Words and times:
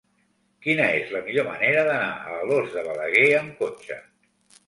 Quina 0.67 0.85
és 1.01 1.11
la 1.15 1.19
millor 1.27 1.45
manera 1.49 1.83
d'anar 1.89 2.09
a 2.35 2.39
Alòs 2.45 2.73
de 2.77 2.85
Balaguer 2.87 3.27
amb 3.43 3.55
cotxe? 3.65 3.99